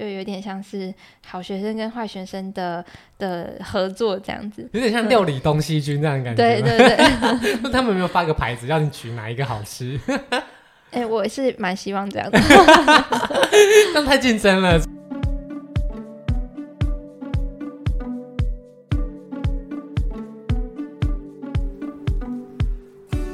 [0.00, 0.92] 就有点像是
[1.26, 2.82] 好学生跟坏学生的
[3.18, 6.42] 的合作这样子，有点像料理东西君这样的感觉。
[6.42, 6.96] 对对对，
[7.70, 10.00] 他们有没有发个牌子让你取哪一个好吃？
[10.92, 12.40] 哎、欸，我是蛮希望这样的，
[13.92, 14.80] 这样太竞争了。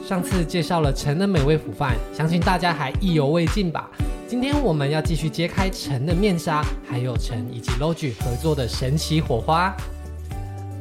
[0.05, 3.89] 上次介绍了陈的美味腐饭，相信大家还意犹未尽吧？
[4.29, 9.73] 今天我们要继续揭开陈的面纱，还有陈以及 Logi 合作的神奇火花。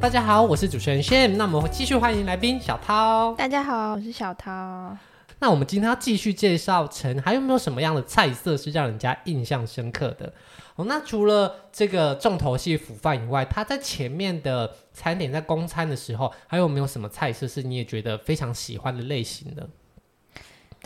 [0.01, 3.35] 大家好，我是主持人 Shane，那我们继续欢迎来宾小涛。
[3.37, 4.97] 大家好，我是小涛。
[5.37, 10.33] 那我们今天要继续介绍陈，还有没有什么样的菜色是让人家印象深刻的？
[10.75, 19.69] 哦，那除了这个重头戏腐饭以外，他在前面的餐点在供餐的时候，还有没有什么菜色是你也觉得非常喜欢的类型的？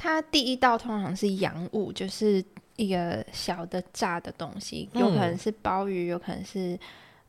[0.01, 2.41] 他第一道通常是洋物，就是
[2.77, 6.79] 一个小的炸的东西，有可能是鲍鱼，有可能是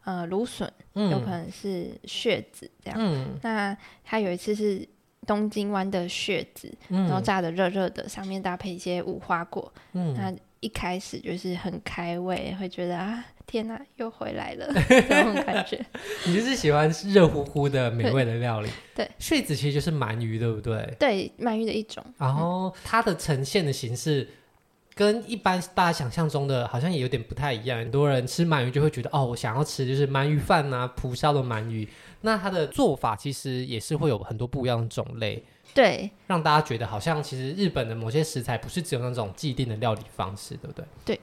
[0.04, 2.96] 呃芦笋，有可能是血子这样。
[3.02, 4.88] 嗯、那它有一次是
[5.26, 9.72] 东京湾的血子，然后炸的热热的，上面搭配一些无花果。
[9.94, 15.84] 嗯，那一开始就是很开胃，会觉得啊，天哪，又回来了 这种感觉。
[16.24, 18.70] 你就是喜欢热乎乎的美味的料理。
[18.94, 20.94] 对，睡子其实就是鳗鱼，对不对？
[21.00, 22.04] 对，鳗鱼的一种。
[22.16, 24.28] 然后它的呈现的形式
[24.94, 27.80] 跟一般大家想象中的好像也有点不太一样。
[27.80, 31.88] 很多人吃鳗鱼就会觉得，哦，我想要吃就是鳗鱼饭啊，蒲烧的鳗鱼。
[32.20, 35.42] 那它的做法其实也是会有很多不一样的种类。
[35.74, 40.84] 对，让大家觉得好像其实日本的某些食材不是只有那种既定的料理方式，对不对？
[41.04, 41.20] 对。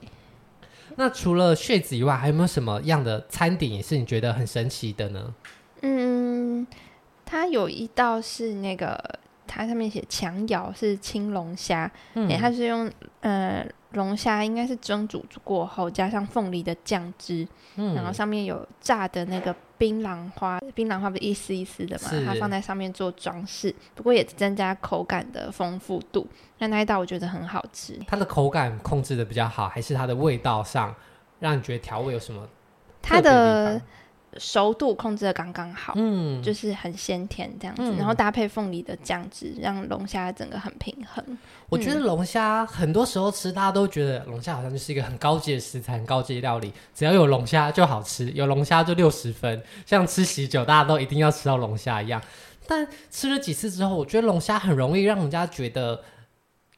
[0.96, 5.34] 那除了血子以外，还有没有什么样的餐点也是你觉得很神奇的呢？
[5.82, 6.66] 嗯，
[7.26, 8.98] 它有一道是那个，
[9.46, 19.56] 它上面写强咬是青龙虾，嗯，它是用呃龙虾应该是蒸煮过后加上凤梨的酱汁，嗯，然后上面有炸的那个。
[19.78, 22.10] 槟榔花，槟榔花不是一丝一丝的嘛？
[22.26, 26.28] 它放在上面做装饰，不过也增加口感的丰富度。
[26.60, 28.00] 那那一道我觉得很好吃。
[28.08, 30.94] 它的口感控制的比较好，还是它的味道上
[31.40, 32.48] 让你觉得调味有什么？
[33.02, 33.82] 它的。
[34.40, 41.38] 熟度控制的刚刚好，嗯，就是很鲜甜这样子，嗯、然后搭配凤梨的酱汁，让龙虾整个很平衡。
[41.70, 52.22] 我觉得龙虾很多时候吃，大家都觉得龙虾好像就是一个很高级的食材，很高级的料理，只要有龙虾就好吃，有龙虾就六十分，像吃喜酒大家都一定要吃到龙虾一样。
[52.68, 56.02] 但吃了几次之后，我觉得龙虾很容易让人家觉得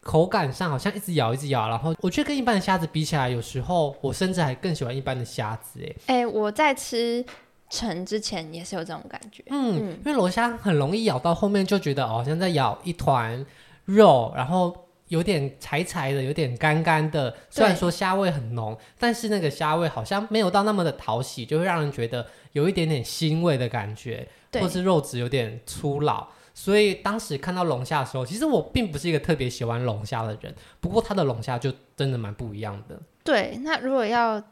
[0.01, 5.79] 口感上好像一直咬一直咬，然后我觉得跟一般的虾子比起来，有时候我甚至还更喜欢一般的虾子。
[6.07, 7.25] 哎，哎，我在吃。
[7.69, 13.45] 陈之前也是有这种感觉，嗯，嗯，因为龙虾很容易咬到后面就觉得哦，好像在咬一团
[13.85, 14.75] 肉，然后
[15.09, 17.35] 有点柴柴的，有点干干的。
[17.49, 26.27] 虽然说虾味很浓，但是那个虾味好像没有到那么的讨喜，就会让人觉得有一点点腥味的感觉，或是肉质有点粗老。
[26.55, 32.99] 所以当时看到龙虾的时候，其实我并不是一个特别喜欢龙虾的人，不过它的龙虾就真的蛮不一样的。
[33.23, 34.43] 对，那如果要。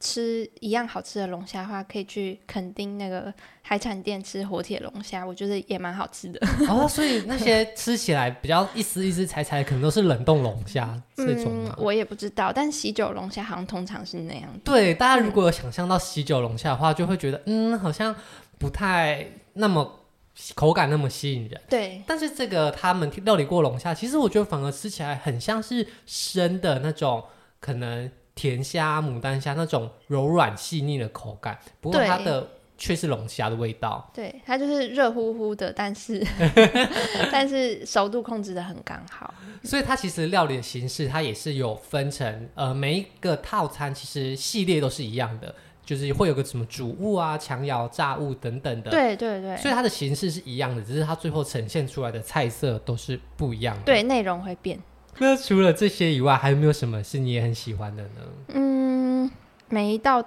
[0.00, 6.40] 吃一样好吃的龙虾的话，可以去垦丁那个海产店吃活铁龙虾，我觉得也蛮好吃的。
[6.68, 11.74] 哦，所以那些吃起来比较一丝一丝柴柴，可能都是冷冻龙虾这种吗？
[11.76, 12.50] 嗯，我也不知道。
[12.50, 14.48] 但喜酒龙虾好像通常是那样。
[14.64, 18.16] 对，大家如果有想象到喜酒龙虾的话，就会觉得嗯，好像
[18.58, 20.00] 不太那么
[20.54, 21.60] 口感那么吸引人。
[21.68, 27.22] 对，但是这个他们料理过龙虾，其实我觉得反而吃起来很像是生的那种，
[27.60, 28.10] 可能。
[28.40, 34.10] 甜虾、牡丹虾那种柔软细腻的口感，不过它的却是龙虾的味道。
[34.14, 36.26] 对，它就是热乎乎的，但是
[37.30, 39.34] 但是熟度控制的很刚好。
[39.62, 48.90] 所以它其实料理的形式，它也是有分成呃每一个套餐，其实系列都是一样的，就是会有个什么主物啊、强窑炸物等等的。
[48.90, 49.54] 对对对。
[49.58, 53.82] 所以它的形式是一样的，只是它最后呈现出来的菜色都是不一样的。
[53.82, 54.80] 对，内容会变。
[55.18, 58.20] 那除了这些以外，还有没有什么是你也很喜欢的呢？
[58.48, 59.30] 嗯，
[59.68, 60.24] 每一道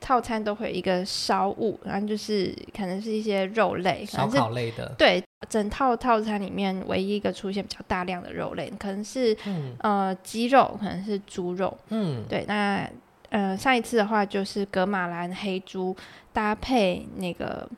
[0.00, 4.92] 套餐都会有一个烧物，然后就是可能是一些肉类，烧烤类的。
[4.98, 11.76] 对，整套套餐里面唯一一个出现比较大量的肉类，可能是、嗯、呃鸡肉，可能是猪肉。
[11.90, 12.44] 嗯，对。
[12.48, 12.88] 那
[13.28, 15.96] 呃上一次的话就是格马兰黑猪
[16.32, 17.68] 搭配那个。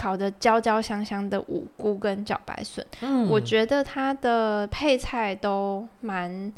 [0.00, 6.50] 烤的焦焦香香的五菇跟茭白笋，嗯，我觉得它的配菜都蛮，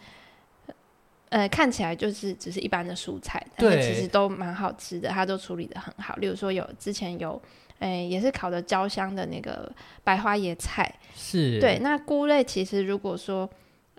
[1.31, 6.15] 呃，看起来就是只是一般的蔬菜，但是其实都蛮好吃的，它都处理得很好。
[6.17, 7.41] 例如说有之前有，
[7.81, 9.69] 哎、欸，也是烤的焦香的那个
[10.05, 11.81] 白花椰菜，是对。
[11.81, 13.51] 那菇类其实如果说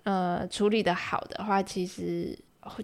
[0.04, 2.34] 呃处理得好的话，其实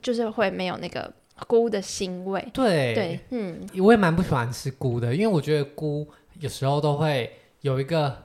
[0.03, 1.11] 就是会没有那个。
[1.47, 2.47] 菇的腥味。
[2.53, 6.07] 对对，嗯，我也蛮不喜欢吃菇的，因为我觉得菇
[6.39, 8.25] 有时候都会有一个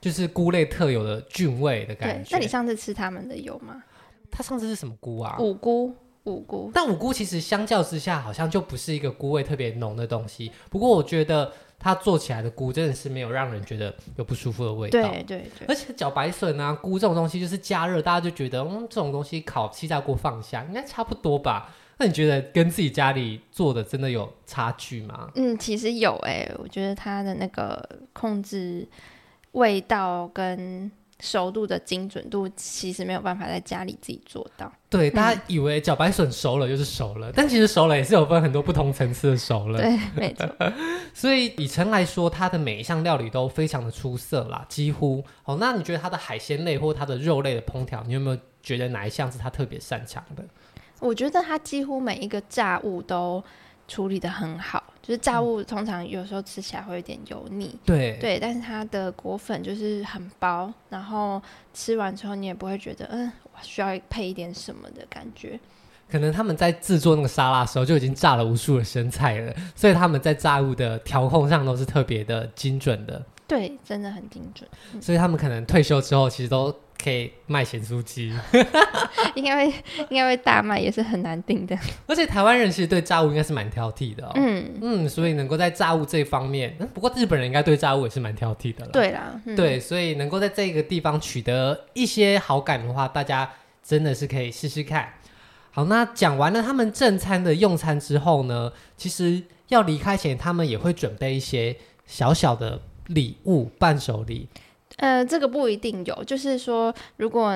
[0.00, 2.30] 就是菇类特有的菌味的感觉。
[2.36, 3.82] 那你上次吃他们的有吗？
[4.30, 5.36] 他上次是什么菇啊？
[5.38, 5.94] 五菇。
[6.26, 10.50] 五菇，但五菇其实相较之下，好像就不是一个菇味特别浓的东西。
[10.70, 15.02] 不过我觉得它做起来的菇真的是没有让人觉得有不舒服的味道。
[15.02, 15.66] 对对对。
[15.68, 21.74] 而且茭白笋啊，菇这种东西就是加热，大家就觉得嗯，这种东西烤气炸锅放下应该差不多吧？
[21.98, 25.30] 那你觉得跟自己家里做的真的有差距吗？
[25.34, 28.86] 嗯，其实有哎、欸，我觉得它的那个控制
[29.52, 30.90] 味道跟。
[31.20, 34.70] 熟度的精准度其实没有办法在家里自己做到。
[34.90, 39.80] 对，大家以为茭白笋熟了就是熟了，嗯，但其实熟了也是有分很多不同层次的熟了。
[39.80, 40.46] 对，没错。
[41.14, 45.24] 所以以陈来说，他的每一项料理都非常的出色啦，几乎。
[45.44, 50.44] 哦，那你觉得他的海鲜类或他的肉类的烹调，你有没有觉得哪一项是他特别擅长的？
[51.04, 53.44] 我觉得它几乎每一个炸物都
[53.86, 61.40] 处理的很好，就是炸物通常有时候吃起来会有点油腻，对对，但是它的果粉就是很薄，然后
[61.74, 63.30] 吃完之后你也不会觉得嗯，
[63.60, 65.60] 需要配一点什么的感觉。
[66.10, 73.22] 可能他们在制作那个沙拉的时候就已经炸了无数的生菜了，所以他们在炸物的调控上都是特别的精准的。
[73.46, 74.68] 对，真的很精准。
[74.92, 75.00] 嗯。
[75.02, 76.74] 所以他们可能退休之后其实都。
[76.96, 78.32] 可以卖咸酥鸡，
[79.34, 79.74] 应该会
[80.08, 81.76] 应该会大卖，也是很难订的。
[82.06, 84.32] 而且台湾人其实对炸物应该是蛮挑剔的哦。
[84.36, 88.90] 嗯嗯，所以能够在炸物这一方面，不过日本人应该对炸物也是蛮挑剔的了。
[88.90, 93.50] 对啦，嗯、对，所以能够在这个地方取得一些好感的话，大家
[93.82, 95.12] 真的是可以试试看。
[95.72, 101.76] 好，那讲完了他们正餐的用餐之后呢，其实要离开前，他们也会准备一些
[102.06, 104.48] 小小的礼物，伴手礼。
[104.96, 107.52] 呃，这个不一定有，就是说，如果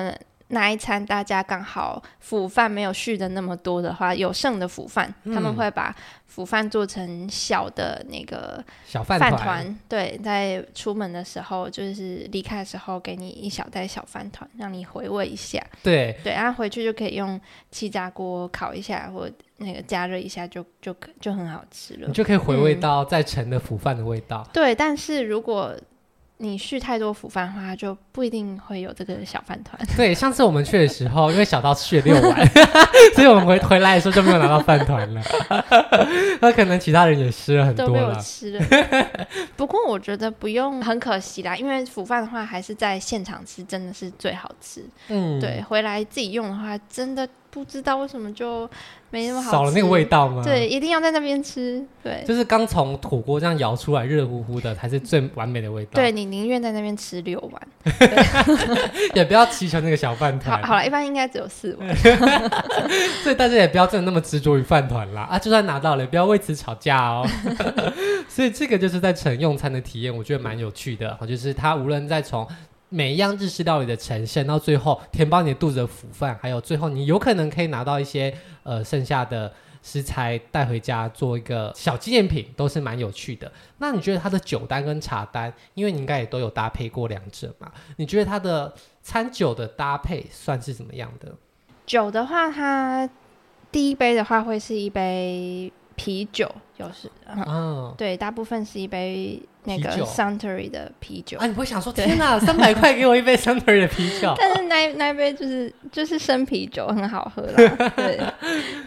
[0.51, 15.63] 那一餐大家刚好腐饭没有续的那么多的话，有剩的腐饭，嗯，他们会把腐饭做成小的那个小饭团，对，在出门的时候，就是离开的时候，给你一小袋小饭团，让你回味一下。
[15.83, 17.39] 对对，然后回去就可以用
[17.71, 22.07] 气炸锅烤一下，或那个加热一下就，就就就很好吃了。
[22.07, 24.43] 你就可以回味到在盛的腐饭的味道。
[24.47, 24.49] 嗯。
[24.53, 25.75] 对，但是如果
[26.41, 29.77] 你续太多腐饭的话，就不一定会有这个小饭团。
[29.97, 32.47] 对，上次我们去的时候，因为小刀去了六碗，
[33.13, 35.21] 所以我们回回来的时候就没有拿到饭团了。
[36.39, 37.91] 那可能其他人也吃了很多了。
[37.91, 38.65] 都没有吃了。
[39.57, 44.81] 不过我觉得不用很可惜啦，因为腐饭的话还是在现场吃真的是最好吃。
[45.09, 48.69] 嗯，对，回来自己用的话，真的不知道为什么就。
[49.11, 50.43] 没那么好吃，少了那个味道吗？
[50.43, 51.83] 对，一定要在那边吃。
[52.03, 55.93] 对，就是刚从土锅这样摇出来，热乎乎的才是最完美的味道。
[55.93, 57.67] 对，你宁愿在那边吃六碗，
[59.15, 60.61] 也不要祈求那个小饭团。
[60.61, 61.95] 好，了，一般应该只有四碗。
[63.23, 65.39] 所以大家也不要真的那么执着于饭团啦啊！
[65.39, 67.27] 就算拿到了，也不要为此吵架哦。
[68.29, 71.17] 所以这个就是在盛用餐的体验，我觉得蛮有趣的。
[71.27, 72.47] 就是他无论在从
[72.89, 79.51] 每一样日式料理的呈现，到最后填饱你的肚子的腐饭，还有最后你有可能可以拿到一些呃剩下的
[79.83, 83.51] 食材带回家做一个小纪念品，都是蛮有趣的。
[83.77, 87.71] 那你觉得它的酒单跟茶单，因为你应该也都有搭配过两者嘛？
[87.97, 91.31] 你觉得它的餐酒的搭配算是怎么样的？
[91.85, 93.07] 酒的话，它
[93.71, 99.39] 第一杯的话会是一杯啤酒，就是嗯，嗯，对，大部分是一杯。
[99.69, 104.33] 那个 Suntory 的啤酒啊，你不会想说天哪，三百块给我一杯 Suntory 的啤酒？
[104.39, 107.89] 但是那那杯就是就是生啤酒，很好喝啦。
[107.95, 108.19] 对，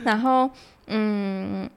[0.04, 0.50] 然后
[0.88, 1.68] 嗯，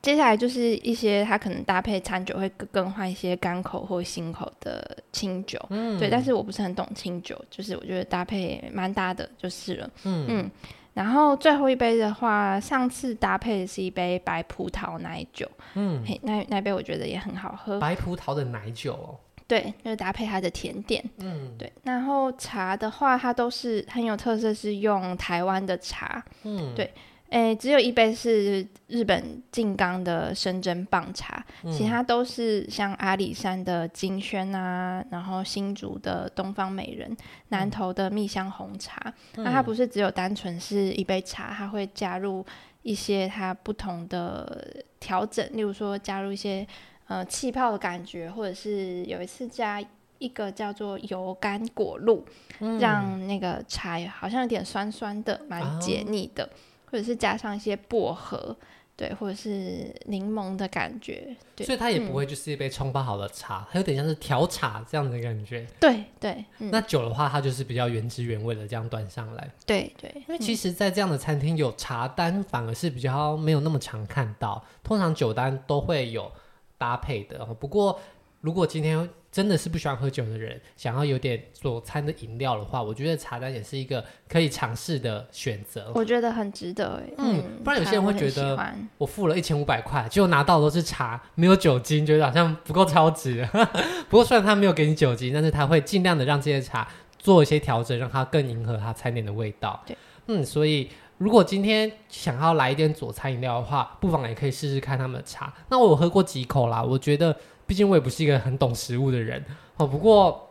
[0.00, 5.58] 接下来就是一些它可能搭配餐酒会更换一些干口或新口的清酒。
[5.68, 9.90] 嗯，对，但是我不是很懂清酒，就是我觉得搭配蛮搭的，就是了。
[10.04, 10.50] 嗯嗯。
[10.94, 17.78] 然后最后一杯的话，上次搭配的是一杯白葡萄奶酒，嗯，嘿，那那杯我觉得也很好喝。
[17.78, 19.14] 白葡萄的奶酒哦，
[19.46, 21.72] 对，就是搭配它的甜点，嗯，对。
[21.84, 26.92] 然后茶的话，它都是很有特色，是用台湾的茶，嗯，对。
[27.30, 37.16] 诶，只有一杯是日本静冈的生蒸棒茶，嗯，其他都是像阿里山的金萱啊，然后新竹的东方美人，
[37.50, 39.00] 南投的蜜香红茶。
[39.36, 42.44] 嗯，那它不是只有单纯是一杯茶，它会加入
[42.82, 46.66] 一些它不同的调整，例如说加入一些
[47.06, 49.80] 呃气泡的感觉，或者是有一次加
[50.18, 52.26] 一个叫做油甘果露，
[52.58, 56.42] 嗯，让那个茶好像有点酸酸的，蛮解腻的。
[56.42, 56.48] 哦
[56.90, 58.56] 或者是加上一些薄荷。
[58.96, 65.66] 对，或者是柠檬的感觉，对，所以它也不会就是一杯冲泡好的茶，嗯、它有点像是调茶这样的感觉。
[65.80, 69.50] 对对，嗯、那酒的话，它就是比较原汁原味的这样端上来。
[69.64, 76.30] 对对，因为其实，在这样的餐厅有茶单，反而是比较没有那么常看到，通常酒单都会有
[76.76, 77.42] 搭配的。
[77.54, 77.98] 不过，
[78.42, 85.92] 如果今天真的是不喜欢喝酒的人，想要有点佐餐的饮料的话，我觉得茶单也是一个可以尝试的选择。
[85.94, 88.58] 我觉得很值得，嗯，不然有些人会觉得
[88.98, 93.48] 我付了一千五百块，结果拿到的都是茶，没有酒精，觉得好像不够超值。
[94.10, 99.80] 不过虽然他没有给你酒精，但是他会尽量的让这些茶做一些调整，让它更迎合它餐点的味道。
[99.86, 99.96] 对，
[100.26, 105.54] 嗯，所以如果今天想要来一点佐餐饮料的话，不妨也可以试试看他们的茶。
[105.68, 107.36] 那我有喝过几口啦，我觉得。
[107.70, 109.40] 毕竟我也不是一个很懂食物的人
[109.76, 110.50] 哦，不过，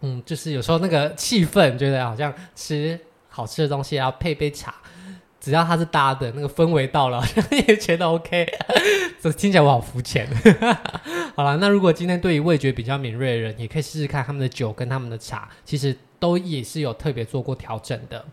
[0.00, 2.98] 嗯，就是有时候那个气氛，觉得好像吃
[3.28, 4.74] 好吃的东西要配杯茶，
[5.38, 7.22] 只要它是搭的，那个氛围到了，
[7.68, 8.46] 也觉得 OK。
[9.20, 10.26] 这听起来我好肤浅。
[11.36, 18.24] 好了，那如果今天对于味觉比较敏锐的人，也可以试试看他们的酒跟他们的茶，其实都也是有特别做过调整的。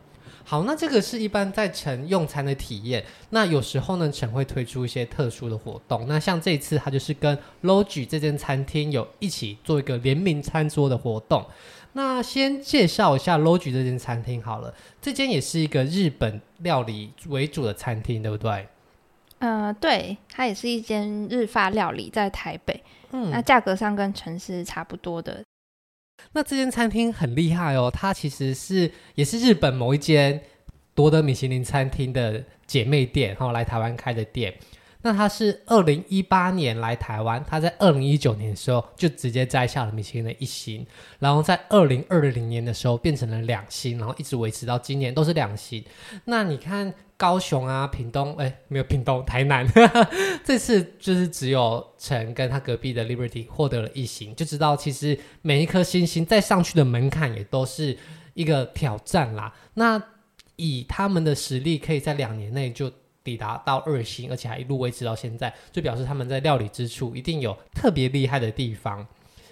[0.54, 3.04] 好，那这个是一般在城用餐的体验。
[3.32, 6.06] 那有时候呢，城会推出一些特殊的活动。
[6.08, 11.44] 那像这一次，它就是跟 Logi 这间餐厅有一起做一个联名餐桌的活动。
[11.94, 18.68] 那先介绍一下 Logi 这间餐厅好了，这间也是一个日本料理为主的餐厅，对不对？
[19.40, 22.84] 呃，对，它也是一间日发料理，在台北。
[23.10, 25.44] 嗯，那价格上跟城市差不多的。
[26.32, 30.42] 那这间餐厅很厉害哦，它其实是也是日本某一间
[30.96, 34.54] 夺得米其林餐厅的姐妹店，然后来台湾开的店。
[35.04, 40.88] 那他是二零一八年来台湾，他在二零一九年的时候就直接摘下了米其林的一星，
[41.20, 45.84] 然后在二零二零年的时候变成了两星，然后一直维持到今年都是两星。
[46.24, 49.68] 那你看高雄啊、屏东，哎，没有屏东，台南，
[50.46, 57.98] 这次就是只有陈跟他隔壁的 Liberty 获得了一星，就知道其实每一颗星星再上去的门槛也都是
[58.36, 59.54] 一个挑战啦。
[59.74, 60.02] 那
[60.56, 62.90] 以他们的实力，可以在两年内就。
[63.24, 69.06] 抵达到二星，而且还一路维持到现在，就表示他们在料理之处一定有特别厉害的地方。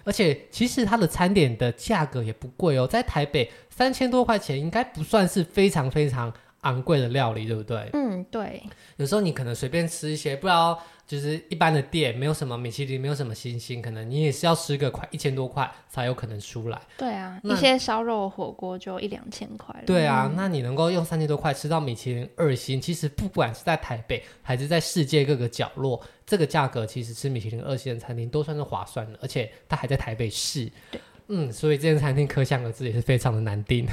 [0.04, 7.90] 而且其实它的餐点的价格也不贵哦，在台北三千多块钱应该不算是非常非常昂贵的料理，对不对？
[7.94, 8.64] 嗯，对。
[8.98, 10.80] 有时候你可能随便吃一些，不知道。
[11.08, 16.82] 就是一般的店，没有什么米其林，没有什么星星，可能你也是要吃个快一千多块才有可能出来。
[16.98, 19.76] 对啊，一些烧肉火锅就一两千块。
[19.86, 30.72] 对啊，嗯、那你能够用三千多块吃到米其林二星，其实不管是在台北还是在世界各个角落，这个价格其实吃米其林二星的餐厅都算是划算的，而且它还在台北市。
[30.92, 33.86] 对，嗯，所以这间餐厅可想而知也是非常的难订。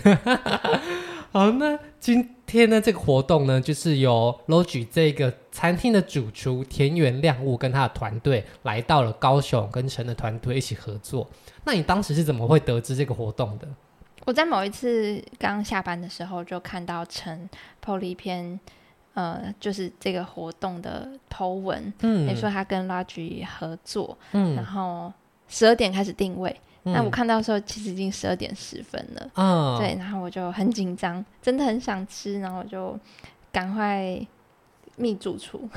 [1.33, 11.29] 好，那今天呢，这个活动呢，就是由 Logi 这个餐厅的主厨田园亮悟跟他的团队来到了高雄，跟陈的团队一起合作。
[11.65, 13.69] 那你当时是怎么会得知这个活动的？
[14.25, 17.49] 我在某一次刚下班的时候，就看到陈
[17.85, 18.59] PO 了一篇，
[19.13, 25.13] 呃，就是这个活动的 PO 文，嗯，也说他跟 Logi 合作，嗯，然后
[25.49, 26.59] 十二点开始定位。
[26.85, 29.31] 那我看到的时候，其实已经十二点十分了。
[29.35, 32.99] 嗯，对，然后我就很紧张，真的很想吃，然后我就
[33.53, 34.19] 赶快
[34.97, 35.69] 密主厨。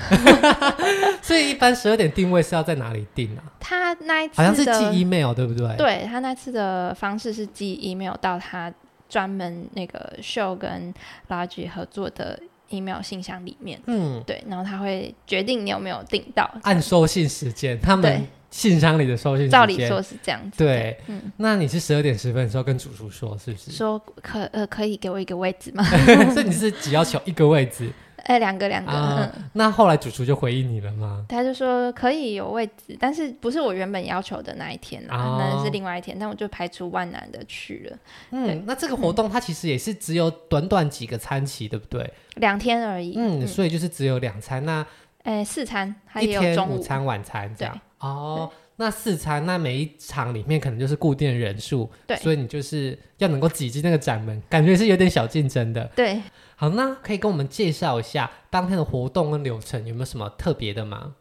[1.22, 3.44] 所以一般十二点定位是要在哪里定啊？
[3.60, 5.76] 他那一次好像是寄 email 对不对？
[5.76, 8.74] 对，他那次的方式是寄 email 到他
[9.10, 10.94] 专门那个 show 跟
[11.28, 12.40] Logi 合作的
[12.70, 13.82] email 信箱里面。
[13.88, 18.26] 嗯，对，然后他会决定你有没有订到，按收信时间，他们。
[18.52, 20.58] 信箱里的收信，照理说是这样子。
[20.58, 23.72] 对，嗯，那你是十二点十分的时候跟主厨说，是不是？
[23.72, 25.84] 说可呃可以给我一个位置吗？
[26.34, 27.90] 所以你是只要求一个位置？
[28.26, 28.92] 哎， 两个两个。
[28.92, 31.26] 嗯，那后来主厨就回应你了吗？
[31.28, 37.98] 他就说可以有位置，但是不是我原本要求的那一天啊，那是另外一天，但我就排除万难的去了。
[38.32, 42.14] 嗯，那这个活动它其实也是只有短短几个餐期，对不对？
[42.36, 43.16] 两天而已。
[43.18, 44.64] 嗯，所以就是只有两餐。
[44.66, 44.86] 那
[45.24, 47.80] 哎，四餐，还有中午、午餐、晚餐这样。
[48.00, 55.86] 哦，那四餐，那每一场里面可能就是固定人数，对，所以你就是要能够挤进那个展门，感觉是有点小竞争的。
[55.96, 56.20] 对，
[56.56, 61.14] 好，那可以跟我们介绍一下当天的活动跟流程，有没有什么特别的吗？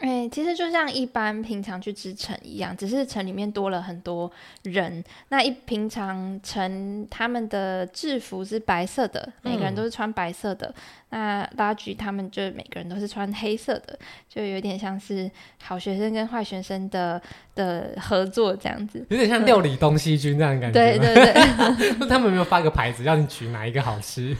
[0.00, 4.30] 哎、欸，其实就像一般平常去吃城一样，只是城里面多了很多
[4.62, 5.04] 人。
[5.28, 10.74] 那一平常城他们的制服是白色的，每个人都是穿白色的。
[11.10, 15.30] 嗯、那 Logi 他们就每个人都是穿黑色的，就有点像是
[15.62, 17.20] 好学生跟坏学生的
[17.54, 20.80] 的合作这样子，有点像料理东西军这样的感觉。
[20.80, 24.34] 对对对， 他们有没有发个牌子，让你取哪一个好吃？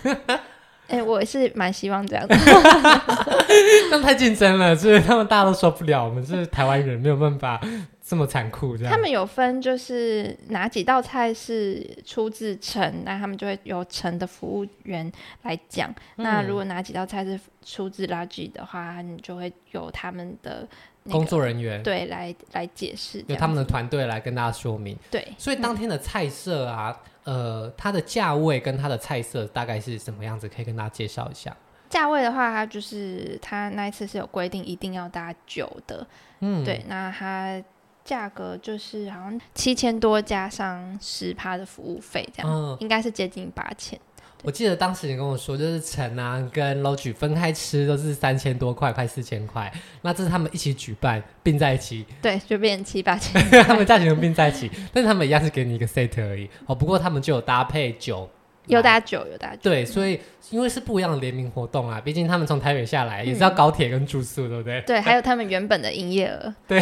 [0.90, 2.36] 哎、欸，我是蛮希望这样的，
[3.88, 6.04] 这样太竞争了，所以他们大家都受不了。
[6.04, 7.60] 我们是台湾人，没有办法。
[8.02, 8.92] 这么残酷，这样。
[8.92, 15.88] 他们有分，就是哪几道菜是出自城，那他们就会由城的服务员来讲。
[16.16, 20.66] 嗯、那如果哪几道菜是出自 Logi 的话，你就会有他们的、
[21.04, 24.98] 那个、工作人员对来来解释，由他们的团队来跟大家说明。
[25.08, 30.48] 对，所以当天的菜色啊，嗯、呃，它的价位跟它的菜色大概是什么样子？
[30.48, 31.56] 可以跟大家介绍一下。
[31.88, 36.06] 价位的话，它就是它那一次是有规定一定要搭酒的。
[36.40, 37.62] 嗯，对，那它。
[38.02, 43.96] 价格就是好像七千多加上十趴的服务费，这样、嗯、应该是接近八千。
[44.42, 49.70] 我记得当时你跟我说，就是陈啊跟 Logi 分开吃都是三千多块，快四千块。
[50.02, 53.40] 那这是他们一起举办并在一起，对，就变成七八千。
[53.64, 56.48] 他们价钱并在一起，但是他们一样是给你一个 set 而已。
[56.66, 58.28] 哦，不过他们就有搭配酒。
[58.66, 59.58] 有搭酒，有搭酒。
[59.62, 60.20] 对，所以
[60.50, 64.80] 因为是不一样的联名活动啊，毕竟他们从台北下来也是要高铁跟住宿，对不对？
[64.82, 66.54] 对， 还有他们原本的营业额。
[66.68, 66.80] 对，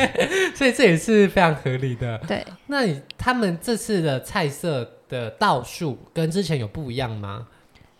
[0.54, 2.18] 所以这也是非常合理的。
[2.26, 7.48] 对，那你他们这次的菜色的道数跟之前有不一样吗？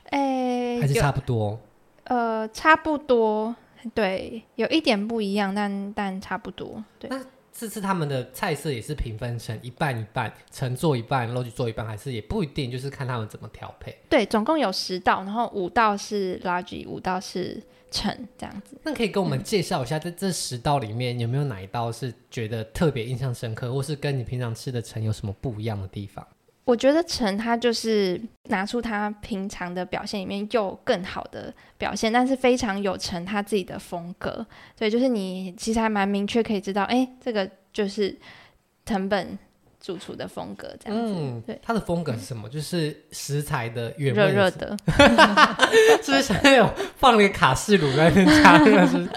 [0.05, 1.61] 哎，还是差不多？
[2.05, 3.55] 呃，差不多。
[3.95, 6.83] 对，有一点不一样，但但差不多。
[6.99, 7.11] 对。
[7.11, 13.97] 那这次他们的菜色也是平分成一半一半，陈做一半，Logi 做一半，还是也不一定，就是看他们怎么调配。
[14.09, 18.79] 对，总共有十道，然后五道是 large，五道是橙，这样子。
[18.83, 26.26] 那可以跟我们介绍一下，在这十道里面有没有哪一道是觉得特别印象深刻，或是跟你平常吃的橙有什么不一样的地方？
[26.64, 34.47] 我觉得陈他就是拿出他平常的表现里面又更好的表现，但是非常有陈他自己的风格。
[34.79, 38.17] 对，就是你其实还蛮明确可以知道，哎，这个就是
[38.85, 39.37] 藤本
[39.81, 41.14] 主厨的风格这样子。
[41.17, 42.49] 嗯，对，他的风格是什么？
[42.49, 44.76] 嗯、就是食材的原味，热热的，
[46.02, 48.87] 是不是现在有放了卡式炉在那边加热？
[48.87, 49.11] 是不是？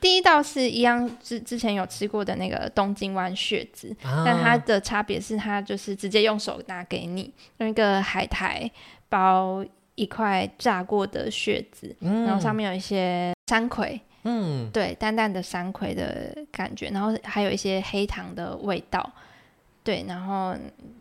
[0.00, 8.70] 第一道是一样，之之前有吃过的那个东京湾血子，啊、但它的差别是它就是直接用手拿给你，用一个海苔
[9.08, 9.64] 包
[9.94, 19.12] 一块炸过的血子，嗯、然后上面有一些山葵，嗯，对，淡淡的山葵的感觉，然后还有一些黑糖的味道，
[19.84, 20.54] 对，然后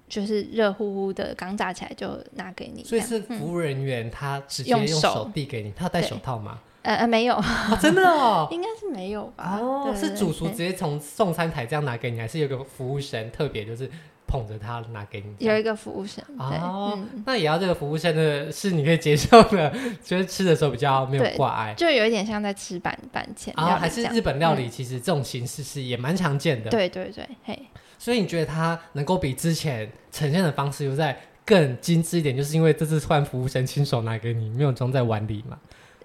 [0.07, 5.29] 就是热乎乎的，刚炸起来就拿给你，所以是服务人员他直接用手。
[5.33, 6.59] 递给你，他要戴手套吗？
[6.81, 7.43] 呃呃，没有、哦，
[7.81, 9.59] 真的哦， 应该是没有吧？
[9.61, 13.89] 哦，对是主厨直接从送餐台这样拿给你，还是有个服务生特别就是
[14.25, 15.45] 捧着它拿给你？
[15.45, 26.69] 有一个服务生哦，嗯、那也要这个服务生的是你可以接受的，就是吃的时候比较没有挂碍，就有一点像在吃板板前啊，还是日本料理，其实这种形式是也蛮常见的。
[26.69, 27.59] 对对对，嘿，
[27.97, 35.57] 所以你觉得它能够比之前呈现的方式又在更精致一点，就是因为这次换服务生亲手拿给你，没有装在碗里嘛？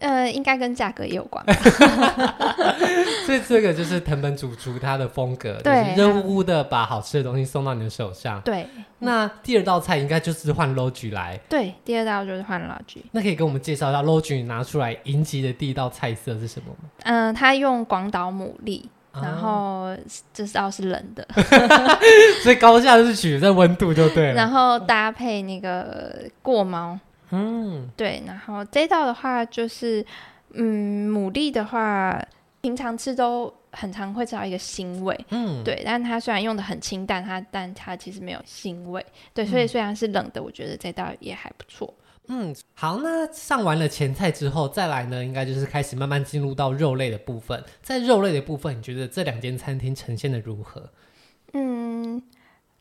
[0.05, 1.43] 呃，应该跟价格也有关，
[3.25, 8.39] 所以这个就是藤本主厨他的风格，对就是热乎乎的把好吃的东西送到你的手上。
[8.43, 11.41] 对，那第二道菜应该就是换 Logi 来。
[11.49, 12.99] 对，第二道就是换 Logi。
[13.13, 16.91] 那可以跟我们介绍一下 Logi 拿出来迎击的第一道菜色是什么吗？
[17.05, 18.83] 嗯、呃，他用广岛牡蛎，
[19.15, 19.97] 然后
[20.35, 21.27] 这道是冷的，
[22.45, 24.35] 所以高下就是取这温度就对了。
[24.35, 26.99] 然后搭配那个过猫。
[27.35, 30.05] 嗯，对，然后这道的话就是，
[30.53, 32.25] 嗯，牡蛎的话，
[32.61, 41.93] 平常吃都很常会吃到一个腥味，嗯，对，但它虽然用的很清淡，它但它其实没有腥味，对，所以虽然是冷的，我觉得这道也还不错。
[42.29, 47.63] 嗯，好，那上完了前菜之后，再来呢，应该就是开始慢慢进入到肉类的部分。
[47.83, 50.89] 在肉类的部分，你觉得这两间餐厅呈现的如何？
[51.53, 52.23] 嗯。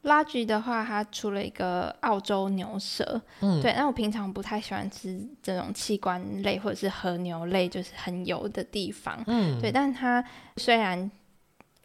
[0.03, 3.73] Logi 的话，它出了一个澳洲牛舌，嗯，对。
[3.73, 9.71] 那我平常不太喜欢吃这种器官类或者是和牛类，就是很油的地方，嗯，对。
[9.71, 10.23] 但它
[10.57, 11.09] 虽然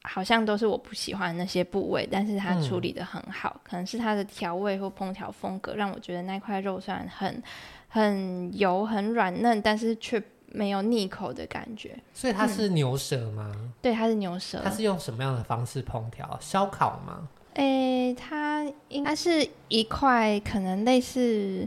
[0.03, 7.41] 好像都是我不喜欢那些部位，但是它处理得很好，嗯、可能是它的调味或烹调风格让我觉得那块肉虽然很
[7.89, 11.97] 很油、很软嫩，但是却没有腻口的感觉。
[12.13, 13.53] 所以它是牛舌吗？
[13.55, 14.61] 嗯、对，它是牛舌。
[14.65, 16.37] 它是用什么样的方式烹调？
[16.41, 17.29] 烧烤吗？
[17.59, 21.67] 诶、欸，它应该是一块可能类似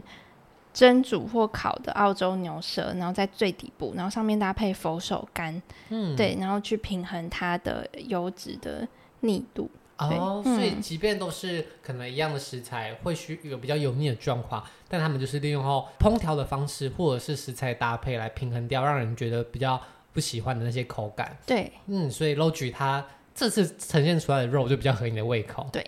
[0.72, 8.88] 蒸煮或烤的澳洲牛舌，然后在最底部，然后上面搭配佛手柑，嗯，对，然后去平衡它的油脂的
[9.20, 9.70] 腻度。
[9.98, 19.78] 哦，所以即便都是可能一样的食材，会需有比较油腻的状况，但他们就是利用后烹调的方式，或者是食材搭配来平衡掉，让人觉得比较
[20.14, 21.36] 不喜欢的那些口感。
[21.46, 23.04] 对，嗯，所以 Logi 它。
[23.34, 25.66] 这次呈现出来的肉就比较合你的胃口。
[25.72, 25.84] 对，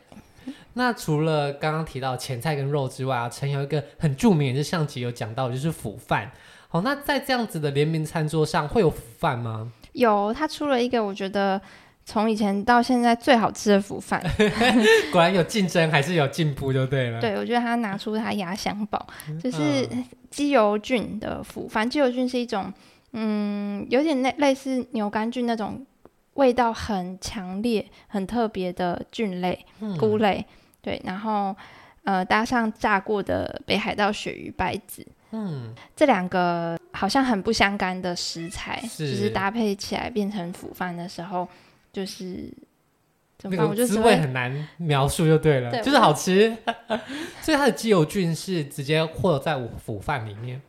[0.74, 6.30] 那除了刚刚提到前菜跟肉之外啊，陈有一个很著名，也是上集有讲到，就是腐饭。
[6.68, 9.70] 好，那在这样子的联名餐桌上会有腐饭吗？
[9.92, 11.60] 有，他出了一个我觉得
[12.04, 14.20] 从以前到现在最好吃的腐饭。
[15.12, 17.20] 果然有竞争还是有进步就对了。
[17.20, 19.06] 对，我觉得他拿出他压箱宝，
[19.40, 19.88] 就是
[20.30, 21.88] 鸡油菌的腐饭。
[21.88, 22.72] 鸡油菌是一种，
[23.12, 25.86] 嗯，有点类类似牛肝菌那种
[26.34, 29.64] 味道很强烈、很特别的菌类、
[29.98, 30.38] 菇类。
[30.48, 31.54] 嗯、对，然后
[32.04, 35.06] 呃搭上炸过的北海道鳕鱼白子。
[35.36, 41.48] 嗯，这两个好像很不相干的食材，是就是搭配起来变成腐饭的时候，
[41.92, 42.52] 就是
[43.36, 43.74] 怎么讲？
[43.74, 46.56] 滋味很难描述，就对了，对就是好吃。
[47.42, 50.62] 所以它的鸡油菌是直接和在腐饭里面，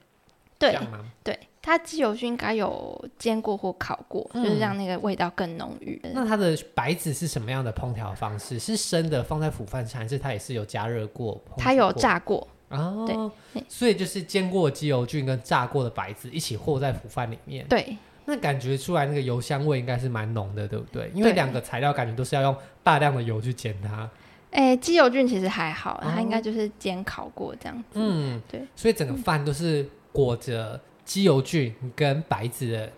[0.58, 0.76] 对
[1.24, 6.00] 对，它鸡油菌应该有煎过或烤过，嗯、就是让那个味道更浓郁。
[6.14, 8.60] 那它的白子是什么样的烹调方式？
[8.60, 11.42] 是生的放在腐饭上，还是它也是有加热过？
[11.58, 12.48] 它有炸过。
[12.70, 13.06] 哦，
[13.52, 17.66] 对，所以就是煎过鸡油菌跟炸过的白子一起和在腐饭里面。
[17.68, 21.10] 对，那感觉出来那个油香味应该是蛮浓的，对不对？
[21.16, 24.08] 因为两个材料感觉都是要用大量的油去煎它。
[24.52, 27.86] 哎，鸡油菌其实还好，它应该就是煎烤过这样子。
[27.94, 28.62] 嗯，对。
[28.76, 32.92] 所以整个饭都是裹着鸡油菌跟白子的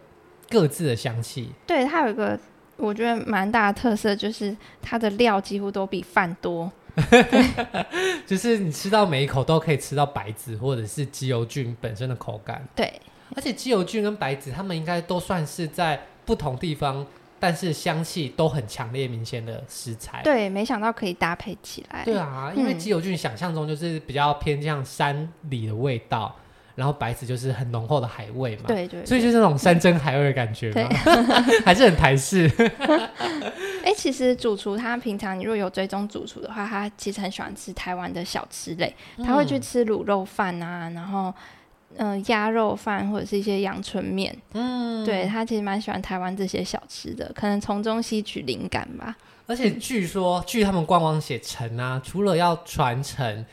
[0.49, 1.51] 各自的香气。
[1.67, 2.39] 对，它有一个
[2.77, 6.71] 我觉得蛮大的特色，就是它的料几乎都比饭多。
[8.25, 12.67] 就是你吃到每一口都可以吃到白子或者是鸡油菌本身的口感。
[12.75, 12.91] 对，
[13.35, 17.05] 而且鸡油菌跟白子，它们应该都算是在不同地方，
[17.39, 20.23] 但是香气都很强烈明显的食材。
[20.23, 22.03] 对，没想到可以搭配起来。
[22.03, 26.35] 对啊，因为鸡油菌想象中就是比较偏向山里的味道。
[26.77, 31.59] 然后白子就是很浓厚的海味嘛，对，对对，所以就是那种山珍海味的感觉嘛，对。
[31.65, 32.47] 还是很台式。
[33.83, 41.33] 哎、欸，其实主厨他平常你如果有追踪主厨的话，他其实很喜欢吃台湾的小吃类，他会去吃卤肉饭啊，然后
[41.95, 49.17] 嗯鸭肉饭或者是一些阳春面，嗯，对，他其实蛮喜欢台湾这些小吃的，可能从中吸取灵感吧。
[49.47, 53.43] 而且据说，据他们官网写成啊，除了要传承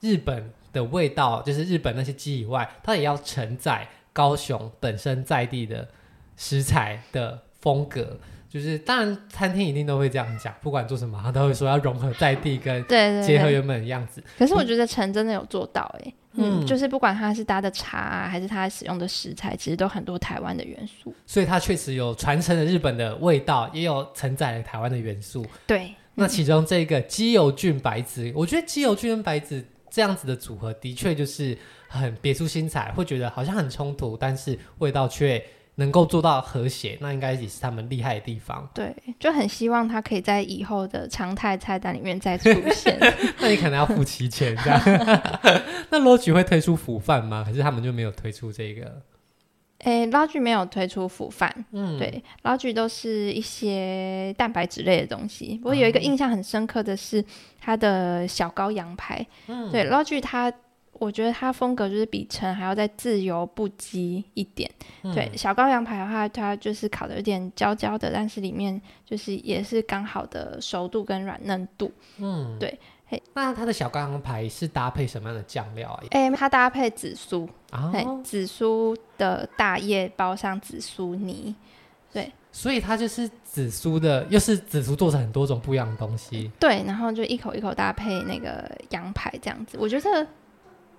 [0.00, 0.52] 日本。
[0.74, 5.88] 的味道就是日本那些鸡以外，它也要承载高雄本身在地的
[6.36, 8.18] 食材的风格。
[8.50, 12.80] 就是当然餐厅一定都会这样讲，不管做什么，他都会说要融合在地跟
[13.20, 14.20] 结合原本的样子。
[14.20, 21.12] 对对对，可是我觉得陈真的有做到哎、欸，嗯，嗯，就是不管他是搭的茶啊，还是他使用的食材，其实都很多台湾的元素。
[21.26, 25.44] 所以它确实有传承了日本的味道，也有承载了台湾的元素。
[25.66, 29.64] 对，那其中这个鸡油菌白子，我觉得鸡油菌跟白子。
[29.94, 35.40] 这样子的组合的确就是很别出心裁，会觉得好像很冲突，但是味道却
[35.76, 38.68] 能够做到和谐，那应该也是他们厉害的地方。
[38.74, 42.98] 对，就很希望他可以在以后的常态菜单里面再出现。
[43.38, 44.80] 那你可能要付齐钱这样。
[45.90, 47.44] 那 Lodge 会推出腐饭吗？
[47.46, 49.00] 还是他们就没有推出这个？
[49.84, 55.58] 诶，Lodge 没有推出腐饭，嗯，对，Lodge 都是一些蛋白质类的东西。
[55.58, 57.22] 不过有一个印象很深刻的是
[57.60, 60.52] 它的小羔羊排，嗯，对，Lodge 它，
[60.94, 64.70] 我觉得它风格就是比陈还要再自由不羁一点。
[65.02, 72.78] 嗯、对，小羔羊排的话，它就是烤的有点焦焦的，但是里面就是也是刚好的熟度跟软嫩度，嗯，对。
[73.06, 76.02] 嘿，那它的小羔羊排是搭配什么样的酱料啊？
[76.10, 81.54] 哎、欸，它搭配紫苏，哦，紫苏的大叶包上紫苏泥，
[82.10, 89.76] 对，所以它就是紫苏的，又是紫苏做成很多种不一样的东西，对，然后就一口一口搭配那个羊排这样子。
[89.78, 90.26] 我觉得，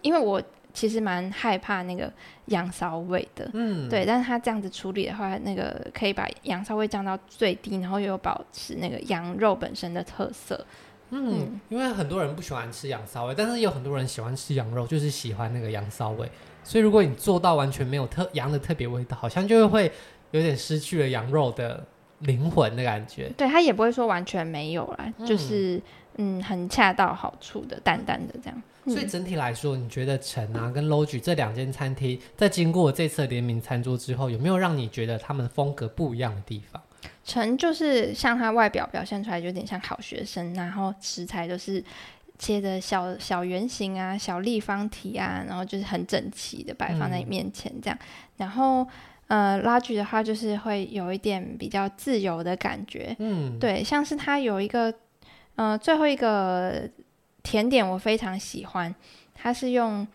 [0.04, 0.40] 因为我
[0.76, 2.14] 其实蛮害怕那个
[2.46, 10.64] 羊骚味的，嗯，对，但是它这样子处理的话，那个可以把羊骚味降到最低，然后又保持那个羊肉本身的特色。
[11.12, 16.30] 嗯，因为很多人不喜欢吃羊骚味，但是有很多人喜欢吃羊肉，就是喜欢那个羊骚味。
[16.64, 19.92] 所以如果你做到完全没有特羊的特别味道，好像就会
[20.32, 21.86] 有点失去了羊肉的
[22.20, 23.30] 灵魂的感觉。
[23.38, 25.80] 对，它也不会说完全没有啦，嗯、就是
[26.18, 28.62] 嗯，很恰到好处的淡淡的这样。
[28.86, 36.82] 嗯、所以整体来说，你觉得陈啊跟 Lodge 这两间餐厅在经过这次联名餐桌之后，有没有让你觉得他们风格不一样的地方？
[37.28, 41.84] 陈就是像他外表表现出来，就有点像好学生，然后食材都是
[42.38, 47.98] 切的小小圆形啊、小立方体啊，然后就是很整齐的摆放在你面前这样。
[48.00, 48.08] 嗯、
[48.38, 48.88] 然后
[49.26, 54.94] 呃，Lodge 的话就是会有一点比较自由的感觉，嗯，对，像是它有一个
[55.56, 56.88] 呃最后一个
[57.42, 58.94] 甜点我非常喜欢，
[59.34, 60.08] 它是用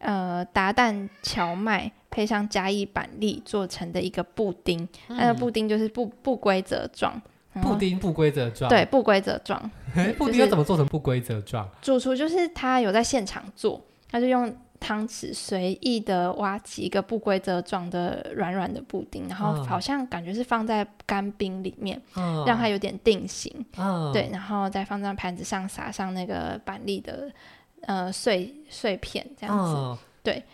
[0.00, 1.90] 呃达旦荞麦。
[2.10, 7.20] 配上加一板栗做成的一个布丁，那个布丁就是不不规则状，
[7.62, 9.70] 布丁不规则状，对，不规则状。
[10.16, 11.68] 布丁要怎么做成不规则状？
[11.82, 23.52] 主厨就是他有在现场做，他就用汤匙随意的挖起一个不规则状的软软的布丁，然后好像感觉是放在干冰里面，嗯、让它有点定型。
[23.76, 27.28] 嗯、对，然后再放在盘子上，撒上那个板栗的
[27.82, 29.74] 呃碎碎片，这样子。
[29.74, 30.44] 嗯、对，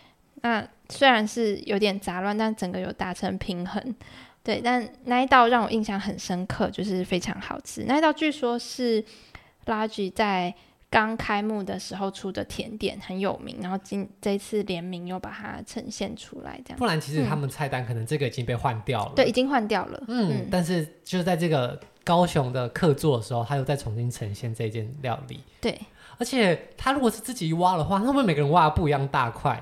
[0.45, 3.95] 那虽然是有点杂乱，但整个有达成平衡。
[4.43, 7.83] 对，但那一道让我印象很深刻，就是非常好吃。
[7.87, 9.03] 那一道据说是
[9.65, 10.53] Lodge 在
[10.87, 13.57] 刚开幕的时候出的甜点，很有名。
[13.59, 16.77] 然后今这次联名又把它呈现出来，这样。
[16.77, 19.13] 不然其实他们菜单可能这个已经被换掉了。
[19.15, 20.03] 对，已经换掉了。
[20.07, 25.39] 嗯，嗯，但是就在这个高雄的客座的时候，他又再重新呈现这件料理。
[25.59, 25.75] 对，
[26.19, 29.59] 而且他如果是自己挖的话，他会不会每个人挖的不一样大块？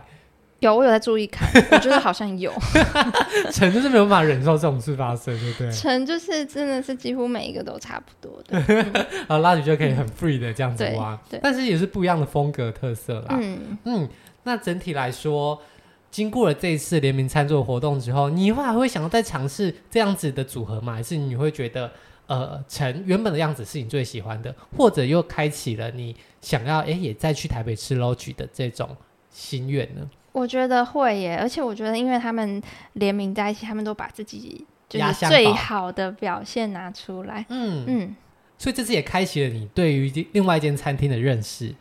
[0.64, 2.52] 有，我有在注意看，我觉得好像有。
[3.52, 5.72] 陈就是没有办法忍受这种事发生，对不对？
[5.72, 8.60] 陈就是真的是几乎每一个都差不多的，
[9.28, 13.38] 然后拉举就可以很 free 的这样子挖，对，但是也是不一样的风格特色啦。
[13.42, 14.10] 嗯嗯，
[14.44, 15.62] 那整体来说，
[16.10, 20.94] 经过了这一次联名餐桌活动之后，你以后还会想要再尝试这样子的组合吗？
[20.94, 21.92] 还是你会觉得，
[22.28, 28.96] 呃，陈原本的样子是你最喜欢的，或者又开启了你想要哎也再去台北吃 Lodge 的这种
[29.30, 30.10] 心愿呢？
[30.34, 32.62] 我觉得会耶，而且我觉得，因为他们
[32.94, 37.46] 联名在一起，他们都把自己就是最好的表现拿出来。
[37.48, 38.16] 嗯嗯，
[38.58, 41.74] 所以这次也开启了你对于另外一间餐厅的认识。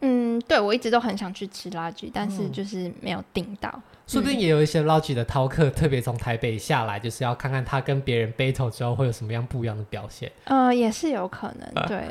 [0.00, 3.68] 嗯，对，我一直都很想去吃 Lodge，但是就是没有订到。
[3.72, 10.30] 嗯、说不定也有一些 Lodge 的饕客特别从台北下来，就是要看看他跟别人 battle 之后会有什么样不一样的表现。
[10.44, 12.04] 呃，也是有可能， 对。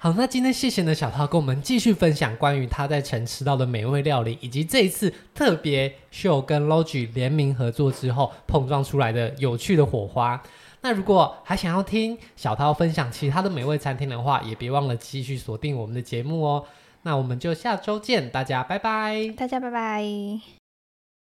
[0.00, 10.40] 好，那今天谢谢呢小涛跟我们继续分享关于他在城吃到的美味料理，以及这一次特别秀跟 Lodge 联名合作之后碰撞出来的有趣的火花。
[10.82, 16.64] 那如果还想要听小涛分享其他的美味餐厅的话，也别忘了继续锁定我们的节目哦。
[17.02, 20.57] 那我们就下周见，大家拜拜，大家拜拜。